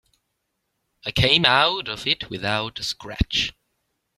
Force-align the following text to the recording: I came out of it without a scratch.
I 1.05 1.11
came 1.11 1.45
out 1.45 1.87
of 1.87 2.07
it 2.07 2.27
without 2.31 2.79
a 2.79 2.83
scratch. 2.83 3.53